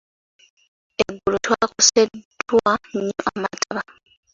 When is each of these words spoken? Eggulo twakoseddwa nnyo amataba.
Eggulo 1.05 1.37
twakoseddwa 1.45 2.71
nnyo 2.93 3.19
amataba. 3.31 3.81